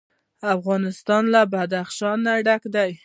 افغانستان 0.55 1.23
له 1.33 1.41
بدخشان 1.51 2.19
ډک 2.45 2.63
دی. 2.75 2.91